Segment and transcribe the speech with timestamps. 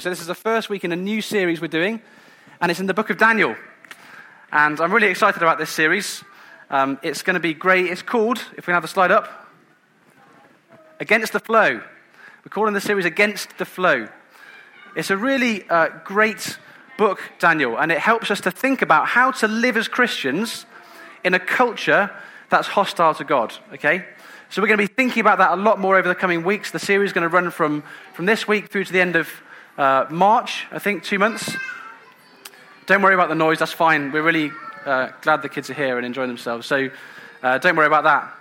[0.00, 2.00] So, this is the first week in a new series we're doing,
[2.62, 3.54] and it's in the book of Daniel.
[4.50, 6.24] And I'm really excited about this series.
[6.70, 7.86] Um, it's going to be great.
[7.86, 9.50] It's called, if we can have the slide up,
[10.98, 11.74] Against the Flow.
[11.74, 14.08] We're calling the series Against the Flow.
[14.96, 16.58] It's a really uh, great
[16.96, 20.64] book, Daniel, and it helps us to think about how to live as Christians
[21.22, 22.10] in a culture
[22.48, 24.06] that's hostile to God, okay?
[24.48, 26.70] So we're going to be thinking about that a lot more over the coming weeks.
[26.70, 27.82] The series is going to run from,
[28.14, 29.28] from this week through to the end of
[29.78, 31.56] uh, March, I think, two months.
[32.86, 34.12] Don't worry about the noise, that's fine.
[34.12, 34.50] We're really
[34.84, 36.90] uh, glad the kids are here and enjoying themselves, so
[37.42, 38.34] uh, don't worry about that.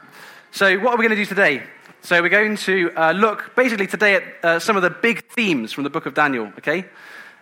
[0.52, 1.64] So, what are we going to do today?
[2.02, 5.72] So, we're going to uh, look basically today at uh, some of the big themes
[5.72, 6.86] from the book of Daniel, okay?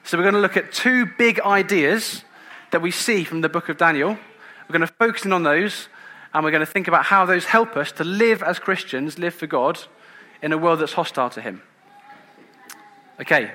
[0.03, 2.23] So, we're going to look at two big ideas
[2.71, 4.09] that we see from the book of Daniel.
[4.09, 5.87] We're going to focus in on those,
[6.33, 9.33] and we're going to think about how those help us to live as Christians, live
[9.33, 9.79] for God,
[10.43, 11.63] in a world that's hostile to Him.
[13.19, 13.51] Okay.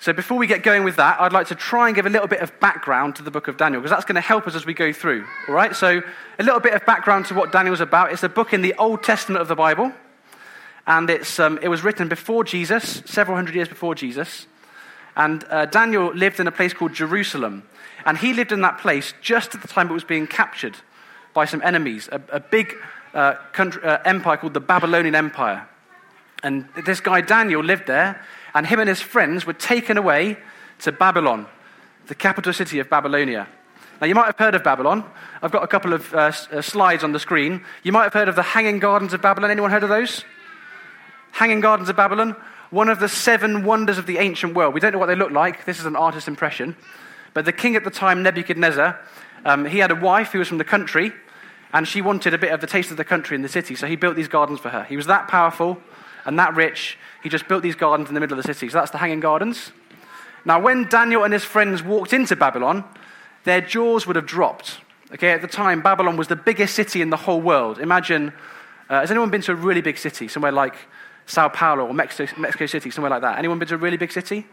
[0.00, 2.26] So, before we get going with that, I'd like to try and give a little
[2.26, 4.64] bit of background to the book of Daniel, because that's going to help us as
[4.64, 5.26] we go through.
[5.46, 5.76] All right?
[5.76, 6.00] So,
[6.38, 8.10] a little bit of background to what Daniel's about.
[8.10, 9.92] It's a book in the Old Testament of the Bible,
[10.86, 14.46] and it's, um, it was written before Jesus, several hundred years before Jesus.
[15.16, 17.64] And uh, Daniel lived in a place called Jerusalem.
[18.06, 20.76] And he lived in that place just at the time it was being captured
[21.34, 22.74] by some enemies, a, a big
[23.12, 25.68] uh, country, uh, empire called the Babylonian Empire.
[26.42, 28.24] And this guy Daniel lived there,
[28.54, 30.38] and him and his friends were taken away
[30.80, 31.46] to Babylon,
[32.06, 33.46] the capital city of Babylonia.
[34.00, 35.04] Now, you might have heard of Babylon.
[35.42, 37.62] I've got a couple of uh, uh slides on the screen.
[37.82, 39.50] You might have heard of the Hanging Gardens of Babylon.
[39.50, 40.24] Anyone heard of those?
[41.32, 42.34] Hanging Gardens of Babylon?
[42.70, 44.72] One of the seven wonders of the ancient world.
[44.72, 45.66] We don't know what they look like.
[45.66, 46.76] This is an artist's impression.
[47.34, 48.98] But the king at the time, Nebuchadnezzar,
[49.44, 51.12] um, he had a wife who was from the country,
[51.72, 53.86] and she wanted a bit of the taste of the country in the city, so
[53.86, 54.84] he built these gardens for her.
[54.84, 55.80] He was that powerful
[56.24, 58.68] and that rich, he just built these gardens in the middle of the city.
[58.68, 59.72] So that's the Hanging Gardens.
[60.44, 62.84] Now, when Daniel and his friends walked into Babylon,
[63.44, 64.78] their jaws would have dropped.
[65.12, 67.78] Okay, at the time, Babylon was the biggest city in the whole world.
[67.78, 68.32] Imagine,
[68.88, 70.76] uh, has anyone been to a really big city, somewhere like
[71.26, 73.38] Sao Paulo or Mexico, Mexico City, somewhere like that?
[73.38, 74.46] Anyone been to a really big city?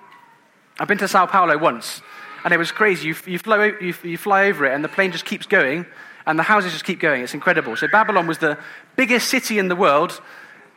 [0.79, 2.01] I've been to Sao Paulo once,
[2.43, 3.09] and it was crazy.
[3.09, 5.85] You, you, flow, you, you fly over it, and the plane just keeps going,
[6.25, 7.23] and the houses just keep going.
[7.23, 7.75] It's incredible.
[7.75, 8.57] So Babylon was the
[8.95, 10.21] biggest city in the world.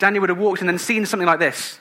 [0.00, 1.78] Daniel would have walked in and seen something like this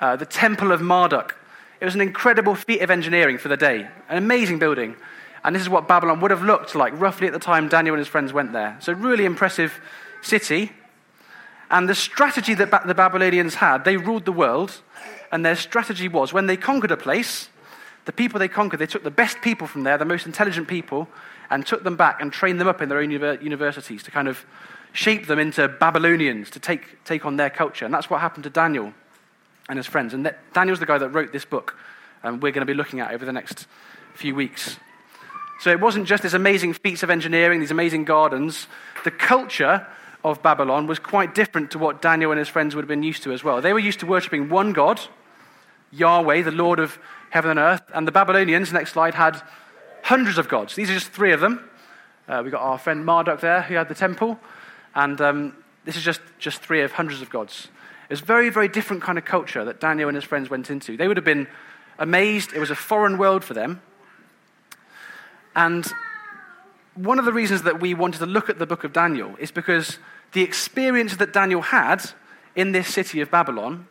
[0.00, 1.34] uh, the Temple of Marduk.
[1.80, 4.94] It was an incredible feat of engineering for the day, an amazing building.
[5.42, 8.00] And this is what Babylon would have looked like roughly at the time Daniel and
[8.00, 8.76] his friends went there.
[8.80, 9.80] So, really impressive
[10.20, 10.72] city.
[11.70, 14.80] And the strategy that the Babylonians had, they ruled the world,
[15.30, 17.48] and their strategy was when they conquered a place,
[18.04, 21.08] the people they conquered, they took the best people from there, the most intelligent people,
[21.50, 24.44] and took them back and trained them up in their own universities to kind of
[24.92, 27.84] shape them into Babylonians, to take, take on their culture.
[27.84, 28.92] And that's what happened to Daniel
[29.68, 30.14] and his friends.
[30.14, 31.76] And that, Daniel's the guy that wrote this book,
[32.22, 33.66] and we're going to be looking at over the next
[34.14, 34.78] few weeks.
[35.60, 38.66] So it wasn't just these amazing feats of engineering, these amazing gardens.
[39.04, 39.86] The culture
[40.24, 43.22] of Babylon was quite different to what Daniel and his friends would have been used
[43.24, 43.60] to as well.
[43.60, 45.00] They were used to worshipping one God,
[45.90, 46.98] Yahweh, the Lord of
[47.30, 47.82] heaven and earth.
[47.94, 49.40] And the Babylonians, next slide, had
[50.02, 50.74] hundreds of gods.
[50.74, 51.68] These are just three of them.
[52.28, 54.38] Uh, we've got our friend Marduk there, who had the temple.
[54.98, 55.52] And um,
[55.84, 57.68] this is just, just three of hundreds of gods.
[58.08, 60.70] It was a very, very different kind of culture that Daniel and his friends went
[60.70, 60.96] into.
[60.96, 61.46] They would have been
[62.00, 62.52] amazed.
[62.52, 63.80] It was a foreign world for them.
[65.54, 65.86] And
[66.96, 69.52] one of the reasons that we wanted to look at the book of Daniel is
[69.52, 69.98] because
[70.32, 72.10] the experience that Daniel had
[72.56, 73.86] in this city of Babylon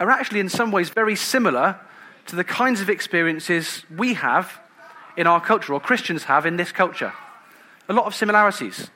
[0.00, 1.78] are actually, in some ways, very similar
[2.26, 4.58] to the kinds of experiences we have
[5.16, 7.12] in our culture, or Christians have in this culture.
[7.88, 8.90] A lot of similarities.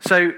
[0.00, 0.32] So,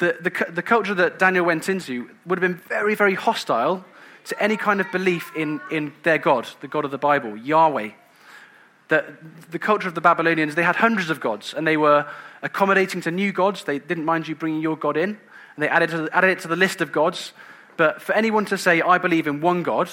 [0.00, 3.84] the, the, the culture that Daniel went into would have been very, very hostile
[4.24, 7.92] to any kind of belief in, in their God, the God of the Bible, Yahweh
[8.90, 9.04] the,
[9.50, 12.06] the culture of the Babylonians, they had hundreds of gods, and they were
[12.42, 13.62] accommodating to new gods.
[13.62, 16.48] They didn't mind you bringing your God in, and they added, to, added it to
[16.48, 17.32] the list of gods.
[17.76, 19.88] But for anyone to say, I believe in one God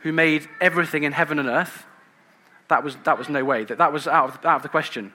[0.00, 1.86] who made everything in heaven and earth,
[2.68, 3.64] that was, that was no way.
[3.64, 5.12] That, that was out of, out of the question.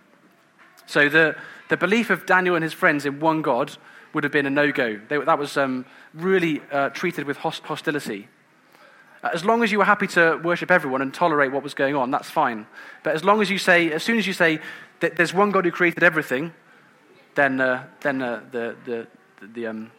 [0.88, 1.36] So the,
[1.70, 3.78] the belief of Daniel and his friends in one God
[4.14, 5.00] would have been a no go.
[5.08, 8.28] That was um, really uh, treated with hostility.
[9.24, 11.96] Uh, as long as you were happy to worship everyone and tolerate what was going
[11.96, 12.66] on, that's fine.
[13.04, 14.60] But as long as you say, as soon as you say
[15.02, 16.54] that there's one God who created everything,
[17.36, 19.08] then, uh, then uh, the, the,
[19.54, 19.92] the, um,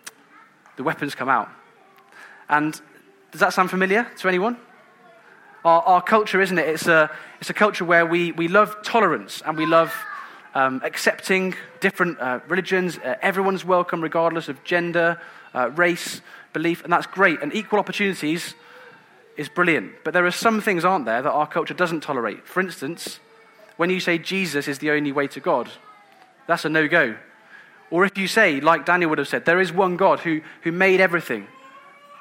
[0.76, 1.48] the weapons come out.
[2.48, 2.80] And
[3.30, 4.56] does that sound familiar to anyone?
[5.64, 6.68] Our, our culture, isn't it?
[6.68, 9.94] It's a, it's a culture where we, we love tolerance and we love
[10.54, 12.98] um, accepting different uh, religions.
[12.98, 15.20] Uh, everyone's welcome, regardless of gender,
[15.54, 16.20] uh, race,
[16.52, 17.40] belief, and that's great.
[17.42, 18.54] And equal opportunities
[19.36, 19.92] is brilliant.
[20.04, 22.46] But there are some things, aren't there, that our culture doesn't tolerate.
[22.46, 23.20] For instance,
[23.76, 25.70] when you say Jesus is the only way to God,
[26.46, 27.16] that's a no go.
[27.90, 30.72] Or if you say, like Daniel would have said, there is one God who, who
[30.72, 31.46] made everything,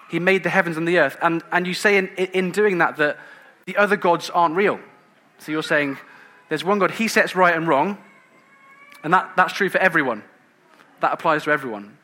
[0.10, 2.98] he made the heavens and the earth, and, and you say in, in doing that
[2.98, 3.18] that
[3.66, 4.80] the other gods aren't real.
[5.38, 5.98] So you're saying
[6.50, 7.98] there's one God, he sets right and wrong,
[9.04, 10.24] and that, that's true for everyone.
[11.02, 11.98] That applies to everyone.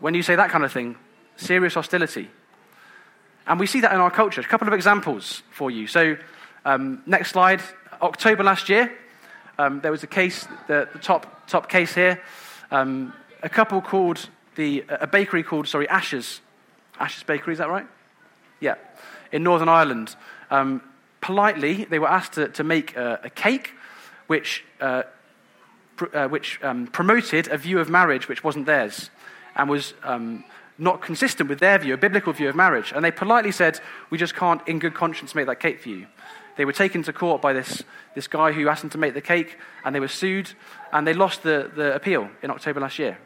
[0.00, 0.96] When you say that kind of thing,
[1.36, 2.28] serious hostility.
[3.46, 4.40] And we see that in our culture.
[4.40, 5.86] A couple of examples for you.
[5.86, 6.16] So,
[6.64, 7.62] um, next slide.
[8.02, 8.92] October last year,
[9.58, 12.20] um, there was a case, the, the, top, top case here.
[12.70, 13.12] Um,
[13.42, 16.40] a couple called, the, a bakery called, sorry, Ashers.
[17.00, 17.86] Ashers Bakery, is that right?
[18.60, 18.74] Yeah.
[19.32, 20.14] In Northern Ireland.
[20.50, 20.82] Um,
[21.20, 23.72] politely, they were asked to, to make a, a cake
[24.26, 25.04] which, uh,
[26.14, 29.10] uh, which um, promoted a view of marriage which wasn't theirs
[29.56, 30.44] and was um,
[30.78, 32.92] not consistent with their view, a biblical view of marriage.
[32.94, 33.80] And they politely said,
[34.10, 36.06] We just can't, in good conscience, make that cake for you.
[36.56, 37.82] They were taken to court by this,
[38.14, 40.52] this guy who asked them to make the cake, and they were sued,
[40.92, 43.18] and they lost the, the appeal in October last year.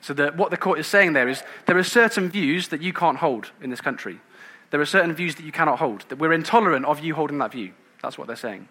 [0.00, 2.92] So, the, what the court is saying there is there are certain views that you
[2.92, 4.20] can't hold in this country.
[4.70, 7.52] There are certain views that you cannot hold, that we're intolerant of you holding that
[7.52, 7.72] view.
[8.02, 8.68] That's what they're saying.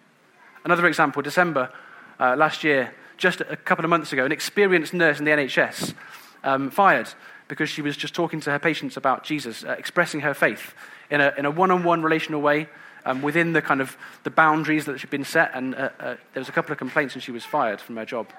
[0.64, 1.70] Another example, December
[2.18, 5.94] uh, last year, just a couple of months ago, an experienced nurse in the NHS
[6.42, 7.08] um, fired
[7.48, 10.74] because she was just talking to her patients about Jesus, uh, expressing her faith
[11.10, 12.68] in a, in a one-on-one relational way
[13.04, 15.50] um, within the kind of the boundaries that had been set.
[15.54, 18.04] And uh, uh, there was a couple of complaints and she was fired from her
[18.04, 18.30] job.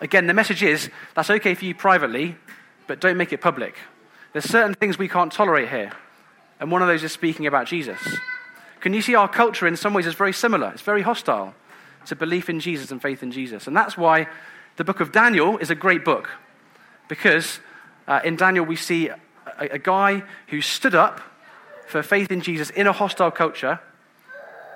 [0.00, 2.36] Again, the message is that's okay for you privately,
[2.86, 3.76] but don't make it public.
[4.32, 5.92] There's certain things we can't tolerate here.
[6.58, 8.00] And one of those is speaking about Jesus.
[8.80, 10.70] Can you see our culture in some ways is very similar?
[10.70, 11.54] It's very hostile
[12.06, 13.66] to belief in Jesus and faith in Jesus.
[13.66, 14.26] And that's why
[14.76, 16.30] the book of Daniel is a great book.
[17.08, 17.60] Because
[18.08, 19.18] uh, in Daniel, we see a,
[19.58, 21.20] a guy who stood up
[21.86, 23.80] for faith in Jesus in a hostile culture,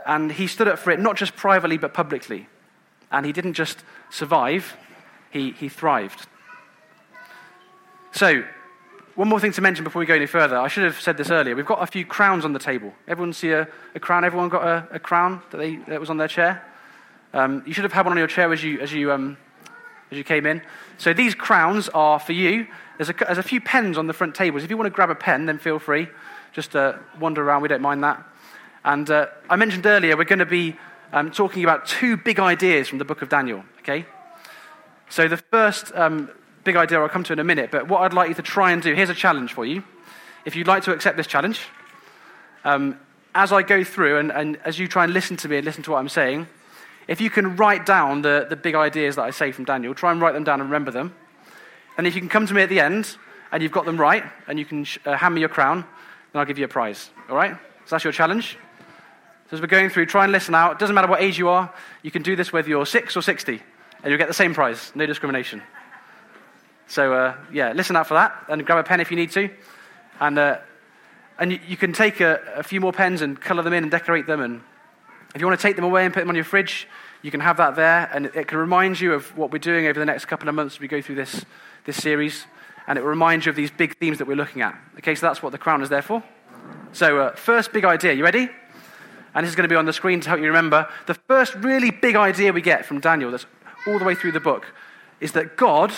[0.05, 2.49] and he stood up for it not just privately but publicly.
[3.11, 4.77] And he didn't just survive,
[5.31, 6.27] he, he thrived.
[8.13, 8.45] So,
[9.15, 10.59] one more thing to mention before we go any further.
[10.59, 11.57] I should have said this earlier.
[11.57, 12.93] We've got a few crowns on the table.
[13.09, 14.25] Everyone see a, a crown?
[14.25, 16.63] Everyone got a, a crown that, they, that was on their chair?
[17.37, 19.37] Um, you should have had one on your chair as you, as you, um,
[20.11, 20.63] as you came in.
[20.97, 22.67] So these crowns are for you.
[22.97, 24.65] There's a, there's a few pens on the front tables.
[24.65, 26.09] If you want to grab a pen, then feel free.
[26.55, 28.25] Just uh, wander around, we don't mind that.
[28.87, 30.77] And uh, I mentioned earlier, we're going to be
[31.13, 34.07] um, talking about two big ideas from the book of Daniel, okay?
[35.11, 36.31] So the first um,
[36.65, 38.73] big idea I'll come to in a minute, but what I'd like you to try
[38.73, 39.85] and do, here's a challenge for you.
[40.47, 41.61] If you'd like to accept this challenge,
[42.65, 42.99] um,
[43.35, 45.83] as I go through and, and as you try and listen to me and listen
[45.83, 46.47] to what I'm saying,
[47.09, 50.11] if you can write down the, the big ideas that I say from Daniel, try
[50.13, 51.15] and write them down and remember them.
[51.97, 53.17] And if you can come to me at the end
[53.53, 55.85] and you've got them right and you can sh- uh, hand me your crown,
[56.33, 57.11] then I'll give you a prize.
[57.29, 57.55] All right?
[57.87, 58.59] So that's your challenge.
[59.49, 60.73] So as we're going through, try and listen out.
[60.73, 61.73] It doesn't matter what age you are,
[62.03, 63.53] you can do this whether you're 6 or 60,
[64.03, 64.91] and you'll get the same prize.
[64.97, 65.63] No discrimination.
[66.89, 69.49] So, uh, yeah, listen out for that and grab a pen if you need to.
[70.21, 70.59] And, uh,
[71.39, 73.91] and you, you, can take a, a few more pens and color them in and
[73.91, 74.63] decorate them and
[75.37, 76.89] if you want to take them away and put them on your fridge,
[77.21, 80.01] you can have that there, and it can remind you of what we're doing over
[80.01, 81.45] the next couple of months as we go through this,
[81.85, 82.47] this series,
[82.87, 84.75] and it will remind you of these big themes that we're looking at.
[84.97, 86.23] Okay, so that's what the crown is there for.
[86.93, 88.49] So, uh, first big idea, you ready?
[89.35, 90.89] And this is going to be on the screen to help you remember.
[91.07, 93.45] The first really big idea we get from Daniel, that's
[93.87, 94.73] all the way through the book,
[95.21, 95.93] is that God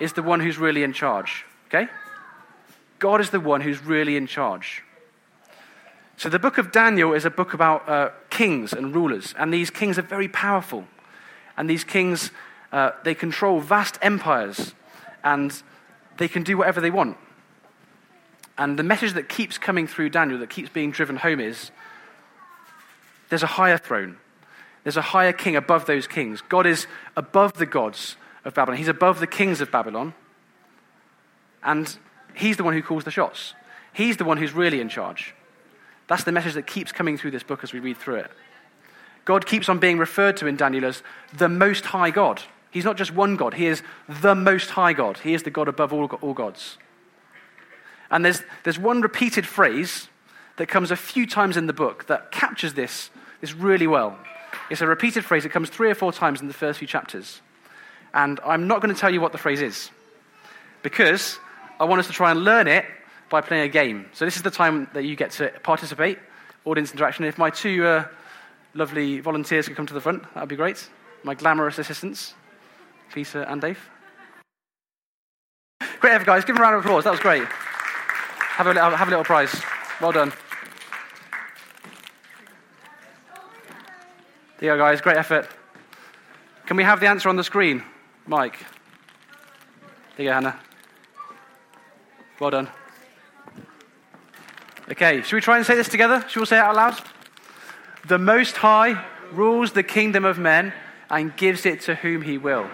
[0.00, 1.44] is the one who's really in charge.
[1.68, 1.86] Okay?
[2.98, 4.82] God is the one who's really in charge.
[6.18, 9.70] So, the book of Daniel is a book about uh, kings and rulers, and these
[9.70, 10.84] kings are very powerful.
[11.56, 12.32] And these kings,
[12.72, 14.74] uh, they control vast empires,
[15.22, 15.62] and
[16.16, 17.16] they can do whatever they want.
[18.58, 21.70] And the message that keeps coming through Daniel, that keeps being driven home, is
[23.28, 24.16] there's a higher throne.
[24.82, 26.42] There's a higher king above those kings.
[26.48, 30.14] God is above the gods of Babylon, He's above the kings of Babylon.
[31.62, 31.96] And
[32.34, 33.54] He's the one who calls the shots.
[33.92, 35.32] He's the one who's really in charge.
[36.08, 38.30] That's the message that keeps coming through this book as we read through it.
[39.24, 41.02] God keeps on being referred to in Daniel as
[41.36, 42.42] the Most High God.
[42.70, 45.18] He's not just one God, He is the Most High God.
[45.18, 46.78] He is the God above all, all gods.
[48.10, 50.08] And there's, there's one repeated phrase
[50.56, 53.10] that comes a few times in the book that captures this,
[53.40, 54.18] this really well.
[54.70, 55.44] It's a repeated phrase.
[55.44, 57.42] It comes three or four times in the first few chapters.
[58.14, 59.90] And I'm not going to tell you what the phrase is
[60.82, 61.38] because
[61.78, 62.84] I want us to try and learn it
[63.30, 64.06] by playing a game.
[64.12, 66.18] So this is the time that you get to participate,
[66.64, 67.24] audience interaction.
[67.24, 68.04] If my two uh,
[68.74, 70.88] lovely volunteers could come to the front, that would be great.
[71.24, 72.34] My glamorous assistants,
[73.14, 73.78] Lisa and Dave.
[76.00, 76.44] Great effort, guys.
[76.44, 77.04] Give them a round of applause.
[77.04, 77.44] That was great.
[77.44, 79.54] Have a, have a little prize.
[80.00, 80.32] Well done.
[84.58, 85.00] There you go, guys.
[85.00, 85.48] Great effort.
[86.66, 87.82] Can we have the answer on the screen?
[88.26, 88.58] Mike.
[90.16, 90.60] There you go, Hannah.
[92.40, 92.68] Well done.
[94.90, 96.24] Okay, should we try and say this together?
[96.28, 96.98] Should we say it out loud?
[98.06, 100.72] The Most High rules the kingdom of men
[101.10, 102.70] and gives it to whom he will.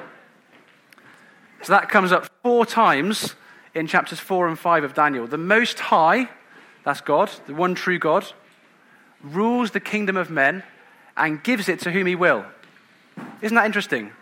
[1.62, 3.34] So that comes up four times
[3.74, 5.26] in chapters 4 and 5 of Daniel.
[5.26, 6.28] The Most High,
[6.84, 8.24] that's God, the one true God,
[9.20, 10.62] rules the kingdom of men
[11.16, 12.44] and gives it to whom he will.
[13.42, 14.12] Isn't that interesting?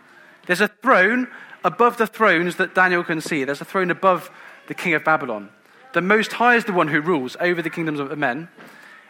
[0.47, 1.27] There's a throne
[1.63, 3.43] above the thrones that Daniel can see.
[3.43, 4.31] There's a throne above
[4.67, 5.49] the king of Babylon.
[5.93, 8.49] The Most High is the one who rules over the kingdoms of men,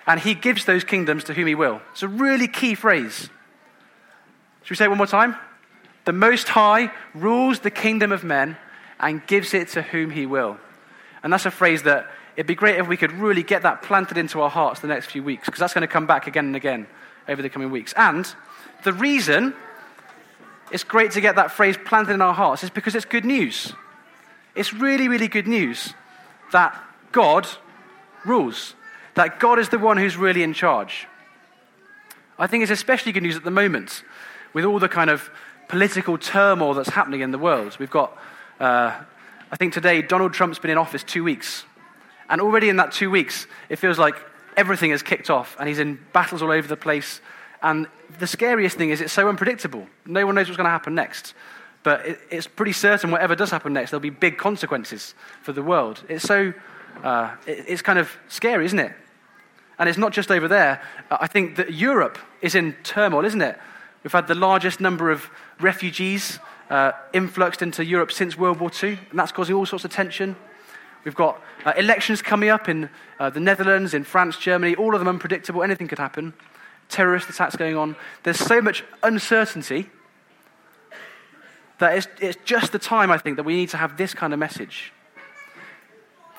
[0.05, 1.81] and he gives those kingdoms to whom he will.
[1.93, 3.29] It's a really key phrase.
[4.63, 5.37] Should we say it one more time?
[6.03, 8.57] The Most High rules the kingdom of men
[8.99, 10.57] and gives it to whom he will.
[11.23, 14.17] And that's a phrase that it'd be great if we could really get that planted
[14.17, 16.55] into our hearts the next few weeks, because that's going to come back again and
[16.55, 16.85] again
[17.29, 17.93] over the coming weeks.
[17.95, 18.27] And
[18.83, 19.53] the reason
[20.69, 23.71] it's great to get that phrase planted in our hearts is because it's good news.
[24.53, 25.93] It's really, really good news
[26.53, 26.81] that
[27.11, 27.47] God
[28.25, 28.73] rules,
[29.15, 31.07] that God is the one who's really in charge.
[32.39, 34.03] I think it's especially good news at the moment
[34.53, 35.29] with all the kind of
[35.67, 37.77] political turmoil that's happening in the world.
[37.79, 38.17] We've got,
[38.59, 38.99] uh,
[39.51, 41.65] I think today, Donald Trump's been in office two weeks.
[42.29, 44.15] And already in that two weeks, it feels like
[44.55, 47.21] everything has kicked off and he's in battles all over the place.
[47.61, 47.87] And
[48.19, 49.87] the scariest thing is it's so unpredictable.
[50.05, 51.33] No one knows what's going to happen next.
[51.83, 55.61] But it, it's pretty certain whatever does happen next, there'll be big consequences for the
[55.61, 56.03] world.
[56.09, 56.53] It's so,
[57.03, 58.93] uh, it, it's kind of scary, isn't it?
[59.77, 60.81] And it's not just over there.
[61.11, 63.59] I think that Europe is in turmoil, isn't it?
[64.03, 68.99] We've had the largest number of refugees uh, influxed into Europe since World War II,
[69.09, 70.35] and that's causing all sorts of tension.
[71.03, 74.99] We've got uh, elections coming up in uh, the Netherlands, in France, Germany, all of
[74.99, 75.63] them unpredictable.
[75.63, 76.33] Anything could happen.
[76.89, 77.95] Terrorist attacks going on.
[78.23, 79.89] There's so much uncertainty
[81.83, 84.31] that it's, it's just the time, I think, that we need to have this kind
[84.31, 84.93] of message.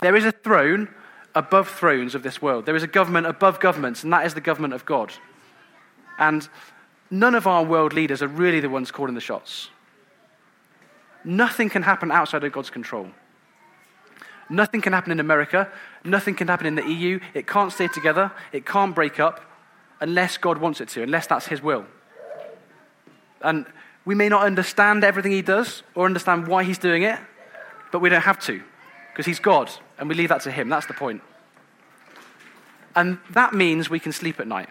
[0.01, 0.89] There is a throne
[1.35, 4.41] above thrones of this world, there is a government above governments, and that is the
[4.41, 5.13] government of God.
[6.19, 6.49] And
[7.11, 9.69] none of our world leaders are really the ones calling the shots.
[11.25, 13.09] Nothing can happen outside of God's control.
[14.49, 15.71] Nothing can happen in America.
[16.05, 17.21] Nothing can happen in the EU.
[17.35, 18.33] It can't stay together.
[18.53, 19.41] It can't break up
[20.01, 21.85] unless God wants it to, unless that's His will.
[23.43, 23.67] And
[24.05, 27.19] we may not understand everything He does or understand why He's doing it,
[27.93, 28.63] but we don't have to
[29.13, 30.69] because He's God and we leave that to Him.
[30.69, 31.23] That's the point.
[32.97, 34.69] And that means we can sleep at night.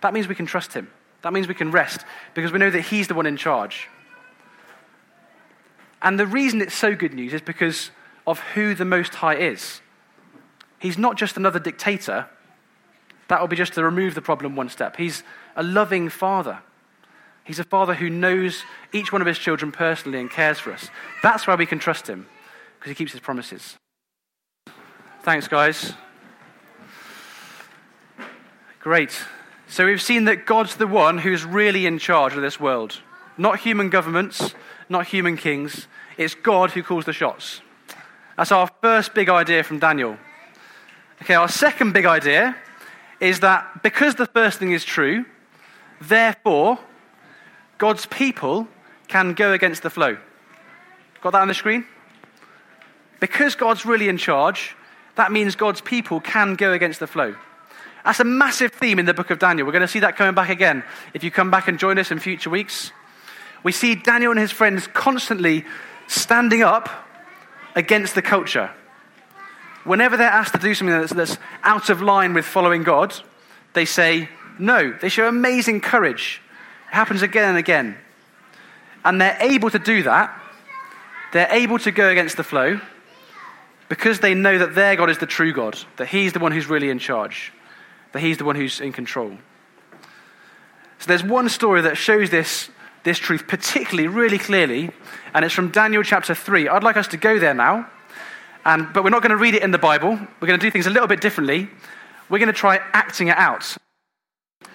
[0.00, 0.90] That means we can trust Him.
[1.22, 2.02] That means we can rest
[2.34, 3.88] because we know that He's the one in charge.
[6.02, 7.90] And the reason it's so good news is because
[8.26, 9.80] of who the Most High is.
[10.78, 12.26] He's not just another dictator.
[13.28, 14.96] That would be just to remove the problem one step.
[14.96, 15.22] He's
[15.56, 16.60] a loving father.
[17.46, 20.90] He's a father who knows each one of his children personally and cares for us.
[21.22, 22.26] That's why we can trust him,
[22.78, 23.76] because he keeps his promises.
[25.22, 25.92] Thanks, guys.
[28.80, 29.16] Great.
[29.68, 33.00] So we've seen that God's the one who's really in charge of this world.
[33.38, 34.54] Not human governments,
[34.88, 35.86] not human kings.
[36.16, 37.60] It's God who calls the shots.
[38.36, 40.16] That's our first big idea from Daniel.
[41.22, 42.56] Okay, our second big idea
[43.20, 45.24] is that because the first thing is true,
[46.00, 46.78] therefore,
[47.78, 48.68] God's people
[49.08, 50.16] can go against the flow.
[51.20, 51.86] Got that on the screen?
[53.20, 54.74] Because God's really in charge,
[55.16, 57.34] that means God's people can go against the flow.
[58.04, 59.66] That's a massive theme in the book of Daniel.
[59.66, 62.10] We're going to see that coming back again if you come back and join us
[62.10, 62.92] in future weeks.
[63.64, 65.64] We see Daniel and his friends constantly
[66.06, 66.88] standing up
[67.74, 68.70] against the culture.
[69.84, 73.14] Whenever they're asked to do something that's, that's out of line with following God,
[73.72, 74.28] they say
[74.58, 74.92] no.
[74.92, 76.40] They show amazing courage.
[76.88, 77.96] It happens again and again.
[79.04, 80.42] And they're able to do that.
[81.32, 82.80] They're able to go against the flow
[83.88, 86.66] because they know that their God is the true God, that He's the one who's
[86.66, 87.52] really in charge,
[88.12, 89.36] that He's the one who's in control.
[90.98, 92.70] So there's one story that shows this
[93.06, 94.90] this truth particularly, really clearly,
[95.32, 96.68] and it's from Daniel chapter 3.
[96.68, 97.88] I'd like us to go there now,
[98.64, 100.10] and, but we're not going to read it in the Bible.
[100.10, 101.70] We're going to do things a little bit differently.
[102.28, 103.76] We're going to try acting it out.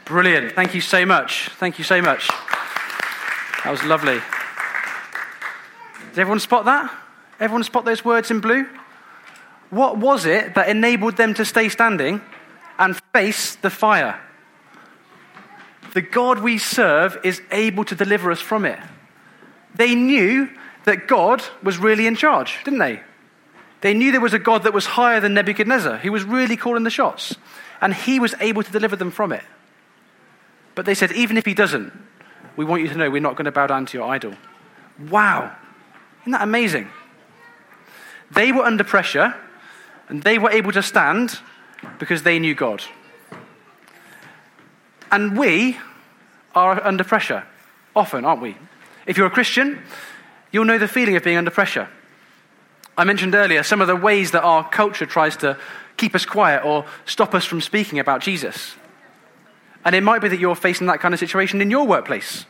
[0.05, 0.53] Brilliant.
[0.53, 1.49] Thank you so much.
[1.49, 2.27] Thank you so much.
[3.63, 4.19] That was lovely.
[6.09, 6.91] Did everyone spot that?
[7.39, 8.67] Everyone spot those words in blue?
[9.69, 12.21] What was it that enabled them to stay standing
[12.77, 14.19] and face the fire?
[15.93, 18.79] the God we serve is able to deliver us from it.
[19.75, 20.49] They knew
[20.85, 23.01] that God was really in charge, didn't they?
[23.81, 26.83] They knew there was a God that was higher than Nebuchadnezzar, who was really calling
[26.83, 27.35] the shots,
[27.81, 29.43] and he was able to deliver them from it.
[30.75, 31.91] But they said, even if he doesn't,
[32.55, 34.33] we want you to know we're not going to bow down to your idol.
[35.09, 35.55] Wow.
[36.21, 36.87] Isn't that amazing?
[38.31, 39.35] They were under pressure,
[40.07, 41.39] and they were able to stand
[41.99, 42.83] because they knew God.
[45.11, 45.77] And we
[46.55, 47.43] are under pressure,
[47.95, 48.55] often, aren't we?
[49.05, 49.81] If you're a Christian,
[50.51, 51.89] you'll know the feeling of being under pressure.
[52.97, 55.57] I mentioned earlier some of the ways that our culture tries to
[55.97, 58.75] keep us quiet or stop us from speaking about Jesus.
[59.83, 62.45] And it might be that you're facing that kind of situation in your workplace.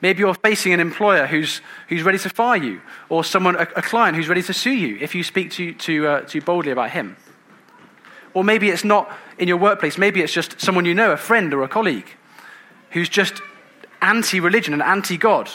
[0.00, 3.82] Maybe you're facing an employer who's, who's ready to fire you, or someone, a, a
[3.82, 6.90] client who's ready to sue you if you speak too, too, uh, too boldly about
[6.90, 7.16] him.
[8.34, 11.52] Or maybe it's not in your workplace, maybe it's just someone you know, a friend
[11.52, 12.08] or a colleague,
[12.90, 13.42] who's just
[14.00, 15.50] anti religion and anti God.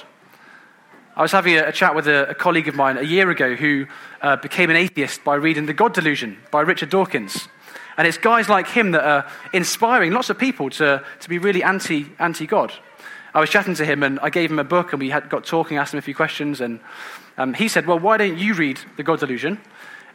[1.16, 3.56] I was having a, a chat with a, a, colleague of mine a year ago
[3.56, 3.86] who
[4.22, 7.48] uh, became an atheist by reading The God Delusion by Richard Dawkins.
[7.98, 11.64] And it's guys like him that are inspiring lots of people to, to be really
[11.64, 12.74] anti, anti-God.
[13.34, 15.44] I was chatting to him and I gave him a book and we had got
[15.46, 16.62] talking, asked him a few questions.
[16.62, 16.80] And
[17.38, 19.60] um, he said, Well, why don't you read The God Delusion?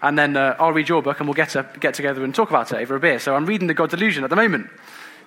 [0.00, 2.50] And then uh, I'll read your book and we'll get, to, get together and talk
[2.50, 3.18] about it over a beer.
[3.18, 4.70] So I'm reading The God Delusion at the moment,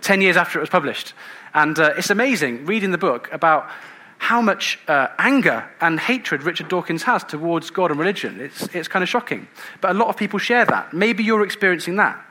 [0.02, 1.14] 10 years after it was published.
[1.54, 3.70] And uh, it's amazing reading the book about
[4.18, 8.40] how much uh, anger and hatred Richard Dawkins has towards God and religion.
[8.40, 9.48] It's, it's kind of shocking.
[9.82, 10.94] But a lot of people share that.
[10.94, 12.24] Maybe you're experiencing that.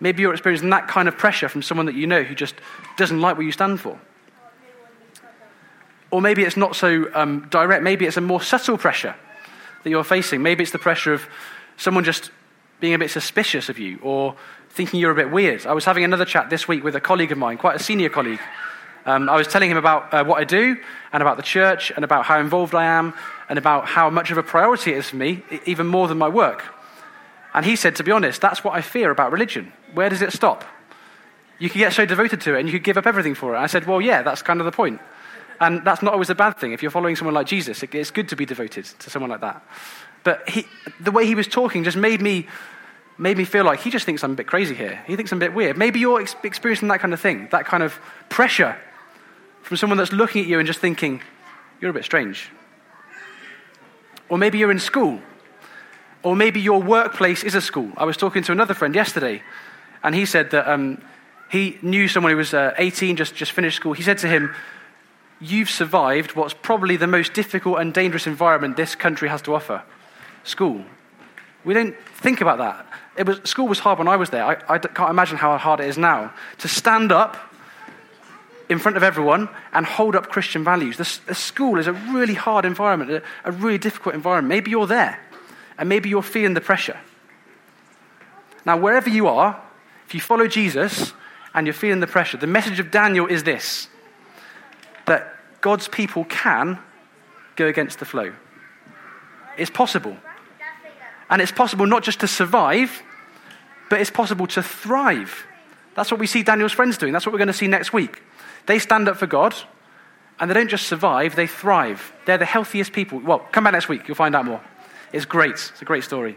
[0.00, 2.54] Maybe you're experiencing that kind of pressure from someone that you know who just
[2.96, 3.98] doesn't like what you stand for.
[6.10, 7.82] Or maybe it's not so um, direct.
[7.82, 9.14] Maybe it's a more subtle pressure
[9.84, 10.42] that you're facing.
[10.42, 11.26] Maybe it's the pressure of
[11.76, 12.30] someone just
[12.80, 14.34] being a bit suspicious of you or
[14.70, 15.66] thinking you're a bit weird.
[15.66, 18.08] I was having another chat this week with a colleague of mine, quite a senior
[18.08, 18.40] colleague.
[19.06, 20.76] Um, I was telling him about uh, what I do
[21.12, 23.14] and about the church and about how involved I am
[23.48, 26.28] and about how much of a priority it is for me, even more than my
[26.28, 26.64] work.
[27.54, 29.72] And he said, to be honest, that's what I fear about religion.
[29.94, 30.64] Where does it stop?
[31.58, 33.58] You could get so devoted to it and you could give up everything for it.
[33.58, 35.00] I said, well, yeah, that's kind of the point.
[35.60, 36.72] And that's not always a bad thing.
[36.72, 39.62] If you're following someone like Jesus, it's good to be devoted to someone like that.
[40.22, 40.66] But he,
[41.00, 42.46] the way he was talking just made me,
[43.18, 45.02] made me feel like he just thinks I'm a bit crazy here.
[45.06, 45.76] He thinks I'm a bit weird.
[45.76, 47.98] Maybe you're ex- experiencing that kind of thing, that kind of
[48.30, 48.76] pressure
[49.62, 51.20] from someone that's looking at you and just thinking,
[51.80, 52.48] you're a bit strange.
[54.30, 55.20] Or maybe you're in school
[56.22, 57.90] or maybe your workplace is a school.
[57.96, 59.42] I was talking to another friend yesterday,
[60.02, 61.02] and he said that um,
[61.50, 63.92] he knew someone who was uh, 18, just, just finished school.
[63.92, 64.54] He said to him,
[65.42, 69.82] You've survived what's probably the most difficult and dangerous environment this country has to offer
[70.44, 70.84] school.
[71.64, 72.86] We don't think about that.
[73.16, 74.44] It was, school was hard when I was there.
[74.44, 77.38] I, I can't imagine how hard it is now to stand up
[78.68, 80.98] in front of everyone and hold up Christian values.
[80.98, 84.48] The, the school is a really hard environment, a, a really difficult environment.
[84.48, 85.18] Maybe you're there
[85.80, 87.00] and maybe you're feeling the pressure.
[88.66, 89.60] Now, wherever you are,
[90.06, 91.14] if you follow Jesus
[91.54, 93.88] and you're feeling the pressure, the message of Daniel is this
[95.06, 96.78] that God's people can
[97.56, 98.32] go against the flow.
[99.56, 100.16] It's possible.
[101.30, 103.02] And it's possible not just to survive,
[103.88, 105.46] but it's possible to thrive.
[105.94, 107.12] That's what we see Daniel's friends doing.
[107.12, 108.22] That's what we're going to see next week.
[108.66, 109.54] They stand up for God,
[110.38, 112.12] and they don't just survive, they thrive.
[112.26, 113.18] They're the healthiest people.
[113.20, 114.60] Well, come back next week, you'll find out more.
[115.12, 115.52] It's great.
[115.52, 116.36] It's a great story.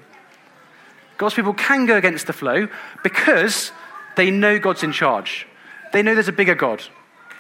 [1.18, 2.68] God's people can go against the flow
[3.04, 3.72] because
[4.16, 5.48] they know God's in charge.
[5.92, 6.84] They know there's a bigger God.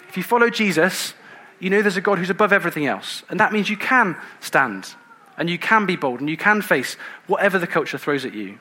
[0.07, 1.15] If you follow Jesus,
[1.59, 3.23] you know there's a God who's above everything else.
[3.29, 4.93] And that means you can stand
[5.37, 8.59] and you can be bold and you can face whatever the culture throws at you.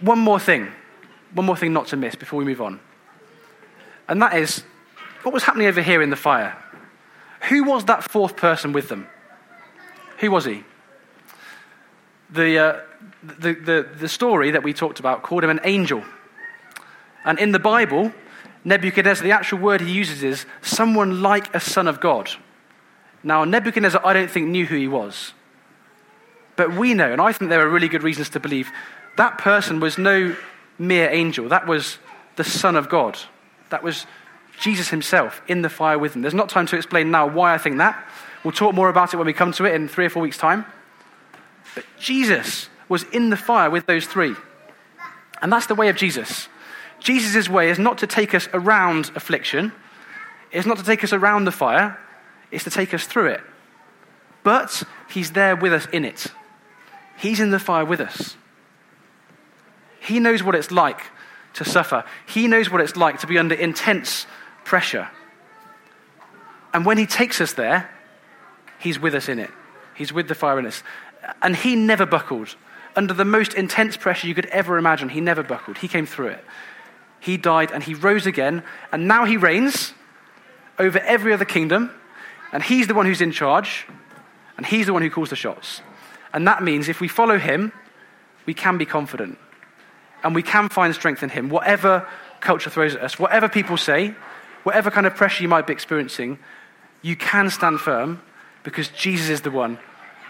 [0.00, 0.68] One more thing,
[1.34, 2.80] one more thing not to miss before we move on.
[4.08, 4.62] And that is
[5.22, 6.56] what was happening over here in the fire.
[7.48, 9.06] Who was that fourth person with them?
[10.18, 10.64] Who was he?
[12.30, 12.80] The, uh,
[13.22, 16.02] the, the, the story that we talked about called him an angel.
[17.24, 18.12] And in the Bible,
[18.64, 22.30] Nebuchadnezzar, the actual word he uses is someone like a son of God.
[23.22, 25.32] Now, Nebuchadnezzar, I don't think, knew who he was.
[26.56, 28.70] But we know, and I think there are really good reasons to believe,
[29.16, 30.36] that person was no
[30.78, 31.48] mere angel.
[31.48, 31.98] That was
[32.36, 33.18] the Son of God.
[33.70, 34.06] That was
[34.58, 36.22] Jesus himself in the fire with them.
[36.22, 38.04] There's not time to explain now why I think that.
[38.44, 40.38] We'll talk more about it when we come to it in three or four weeks'
[40.38, 40.64] time.
[41.74, 44.34] But Jesus was in the fire with those three.
[45.40, 46.48] And that's the way of Jesus.
[46.98, 49.72] Jesus' way is not to take us around affliction,
[50.50, 51.98] it's not to take us around the fire,
[52.50, 53.40] it's to take us through it.
[54.42, 56.26] But he's there with us in it.
[57.16, 58.36] He's in the fire with us.
[60.00, 61.02] He knows what it's like
[61.54, 62.04] to suffer.
[62.26, 64.26] He knows what it's like to be under intense
[64.68, 65.08] pressure.
[66.72, 67.90] And when He takes us there,
[68.78, 69.50] He's with us in it.
[69.94, 70.82] He's with the fire in us.
[71.42, 72.54] And he never buckled.
[72.94, 75.78] Under the most intense pressure you could ever imagine, he never buckled.
[75.78, 76.44] He came through it.
[77.20, 78.62] He died and he rose again.
[78.92, 79.92] And now he reigns
[80.78, 81.90] over every other kingdom.
[82.52, 83.86] And he's the one who's in charge.
[84.56, 85.82] And he's the one who calls the shots.
[86.32, 87.72] And that means if we follow him,
[88.46, 89.38] we can be confident.
[90.22, 91.48] And we can find strength in him.
[91.48, 92.06] Whatever
[92.40, 94.14] culture throws at us, whatever people say,
[94.64, 96.38] whatever kind of pressure you might be experiencing,
[97.02, 98.20] you can stand firm
[98.62, 99.78] because Jesus is the one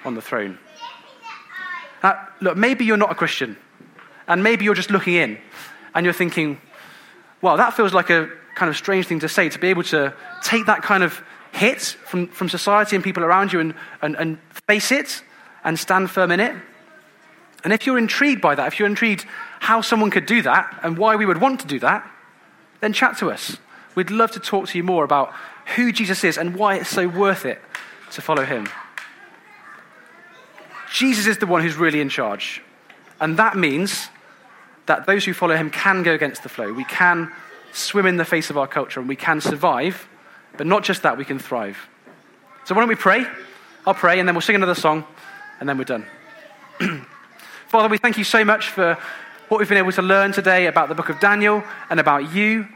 [0.05, 0.59] on the throne.
[2.03, 3.57] Now, look, maybe you're not a Christian,
[4.27, 5.39] and maybe you're just looking in,
[5.95, 6.61] and you're thinking,
[7.41, 10.13] well, that feels like a kind of strange thing to say, to be able to
[10.43, 14.39] take that kind of hit from, from society and people around you and, and, and
[14.69, 15.23] face it
[15.65, 16.55] and stand firm in it.
[17.65, 19.25] And if you're intrigued by that, if you're intrigued
[19.61, 22.09] how someone could do that and why we would want to do that,
[22.81, 23.57] then chat to us.
[23.95, 25.33] We'd love to talk to you more about
[25.77, 27.61] who Jesus is and why it's so worth it
[28.13, 28.69] to follow him.
[30.93, 32.63] Jesus is the one who's really in charge.
[33.21, 34.09] And that means
[34.87, 36.73] that those who follow him can go against the flow.
[36.73, 37.31] We can
[37.73, 40.09] swim in the face of our culture and we can survive,
[40.57, 41.77] but not just that, we can thrive.
[42.65, 43.27] So why don't we pray?
[43.87, 45.05] I'll pray and then we'll sing another song
[45.61, 46.07] and then we're done.
[47.69, 48.97] Father, we thank you so much for
[49.49, 52.67] what we've been able to learn today about the book of Daniel and about you.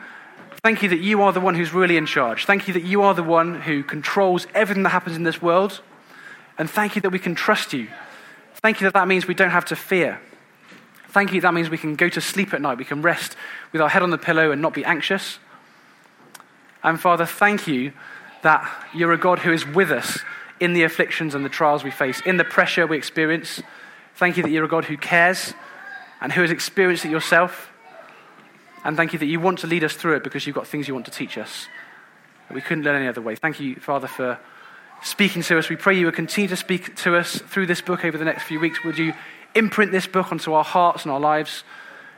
[0.63, 2.47] Thank you that you are the one who's really in charge.
[2.47, 5.81] Thank you that you are the one who controls everything that happens in this world.
[6.57, 7.89] And thank you that we can trust you.
[8.55, 10.21] Thank you that that means we don't have to fear.
[11.09, 12.79] Thank you that means we can go to sleep at night.
[12.79, 13.35] We can rest
[13.73, 15.41] with our head on the pillow and not be anxious.
[16.85, 17.93] And Father, thank you
[18.43, 20.21] that you're a God who is with us
[20.61, 23.61] in the afflictions and the trials we face, in the pressure we experience.
[24.15, 25.55] Thank you that you're a God who cares
[26.21, 27.72] and who has experienced it yourself.
[28.85, 30.89] And thank you that you want to lead us through it because you've got things
[30.89, 31.69] you want to teach us.
[32.53, 33.37] We couldn't learn any other way.
[33.37, 34.39] Thank you, Father, for
[35.03, 35.69] speaking to us.
[35.69, 38.45] We pray you will continue to speak to us through this book over the next
[38.45, 38.85] few weeks.
[38.85, 39.15] Would you
[39.55, 41.65] imprint this book onto our hearts and our lives?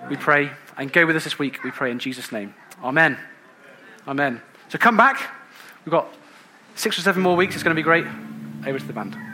[0.08, 0.50] We pray.
[0.76, 2.54] And go with us this week, we pray in Jesus' name.
[2.82, 3.18] Amen.
[4.08, 4.42] Amen.
[4.68, 5.30] So come back.
[5.84, 6.12] We've got
[6.74, 7.54] six or seven more weeks.
[7.54, 8.06] It's going to be great.
[8.66, 9.33] Over to the band.